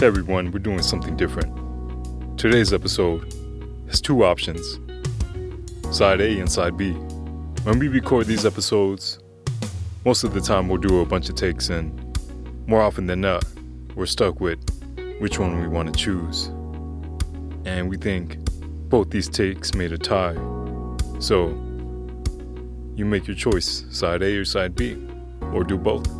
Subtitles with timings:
[0.00, 2.38] Hey everyone, we're doing something different.
[2.38, 3.30] Today's episode
[3.86, 4.80] has two options
[5.94, 6.92] side A and side B.
[7.64, 9.18] When we record these episodes,
[10.06, 11.92] most of the time we'll do a bunch of takes, and
[12.66, 13.44] more often than not,
[13.94, 14.58] we're stuck with
[15.20, 16.46] which one we want to choose.
[17.66, 18.38] And we think
[18.88, 20.36] both these takes made a tie.
[21.18, 21.48] So,
[22.96, 24.96] you make your choice side A or side B,
[25.52, 26.19] or do both.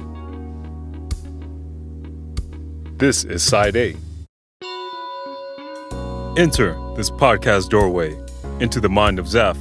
[3.00, 3.96] This is Side A.
[6.36, 8.14] Enter this podcast doorway
[8.60, 9.58] into the mind of Zaf,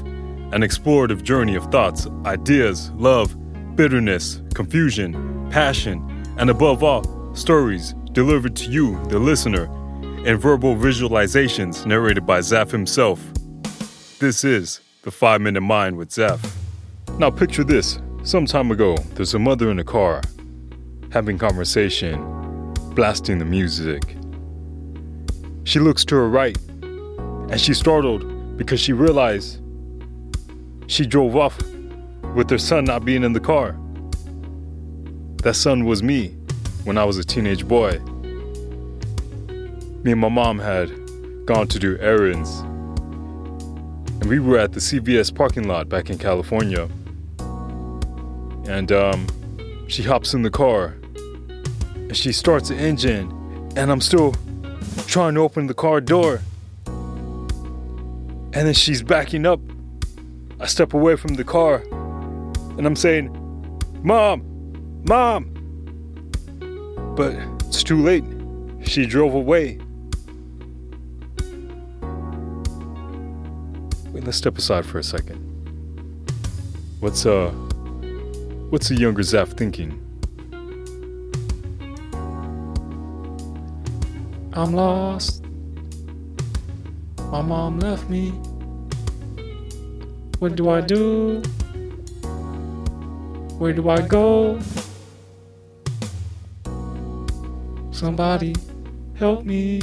[0.54, 3.38] an explorative journey of thoughts, ideas, love,
[3.78, 6.04] bitterness, confusion, passion,
[6.38, 9.74] and above all, stories delivered to you, the listener,
[10.26, 13.24] in verbal visualizations narrated by Zaf himself.
[14.20, 16.46] This is the Five Minute Mind with Zaf.
[17.18, 20.24] Now, picture this some time ago, there's a mother in a car
[21.14, 22.39] having conversation
[23.00, 24.04] blasting the music.
[25.64, 26.58] She looks to her right
[27.50, 29.62] and she's startled because she realized
[30.88, 31.58] she drove off
[32.36, 33.78] with her son not being in the car.
[35.44, 36.36] That son was me
[36.84, 38.00] when I was a teenage boy.
[40.04, 40.90] Me and my mom had
[41.46, 42.60] gone to do errands,
[44.20, 46.90] and we were at the CVS parking lot back in California.
[48.68, 49.26] And um,
[49.88, 50.99] she hops in the car
[52.10, 53.32] and she starts the engine,
[53.76, 54.34] and I'm still
[55.06, 56.42] trying to open the car door.
[58.52, 59.60] And then she's backing up.
[60.60, 61.84] I step away from the car,
[62.78, 63.30] and I'm saying,
[64.02, 64.42] Mom,
[65.08, 65.56] Mom.
[67.16, 67.36] But
[67.68, 68.24] it's too late.
[68.88, 69.80] She drove away.
[74.12, 75.38] Wait, let's step aside for a second.
[77.02, 77.52] What's uh
[78.72, 80.09] what's the younger Zaf thinking?
[84.60, 85.46] I'm lost.
[87.32, 88.32] My mom left me.
[90.40, 91.42] What do I do?
[93.58, 94.60] Where do I go?
[97.92, 98.54] Somebody
[99.16, 99.80] help me.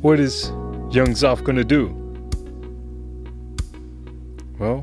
[0.00, 0.48] What is
[0.90, 1.94] young Zaf gonna do?
[4.58, 4.82] Well,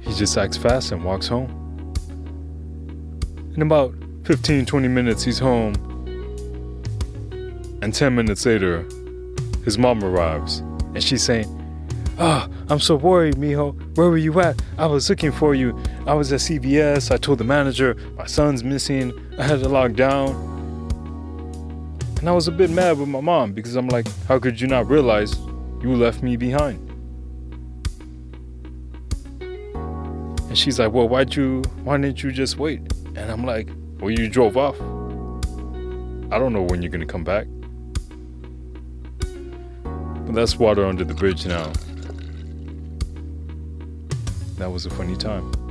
[0.00, 1.63] he just acts fast and walks home.
[3.54, 3.94] In about
[4.24, 5.74] 15 20 minutes, he's home.
[7.82, 8.84] And 10 minutes later,
[9.64, 11.46] his mom arrives and she's saying,
[12.18, 13.74] oh, I'm so worried, mijo.
[13.96, 14.60] Where were you at?
[14.76, 15.80] I was looking for you.
[16.04, 17.12] I was at CVS.
[17.12, 19.12] I told the manager my son's missing.
[19.38, 20.34] I had to lock down.
[22.18, 24.66] And I was a bit mad with my mom because I'm like, how could you
[24.66, 25.36] not realize
[25.80, 26.80] you left me behind?
[30.48, 32.80] And she's like, well, why'd you, why didn't you just wait?
[33.16, 33.68] And I'm like,
[34.00, 34.80] well, you drove off.
[36.32, 37.46] I don't know when you're gonna come back.
[40.26, 41.72] But that's water under the bridge now.
[44.58, 45.63] That was a funny time.